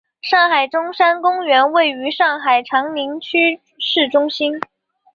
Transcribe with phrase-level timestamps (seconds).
[0.19, 4.59] 上海中山公园位于上海长宁区市中心。